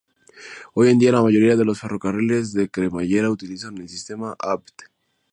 Hoy 0.73 0.89
en 0.89 0.97
día, 0.97 1.11
la 1.11 1.21
mayoría 1.21 1.55
de 1.55 1.63
los 1.63 1.79
ferrocarriles 1.79 2.53
de 2.53 2.69
cremallera 2.69 3.29
utilizan 3.29 3.77
el 3.77 3.87
sistema 3.87 4.35
Abt. 4.39 4.85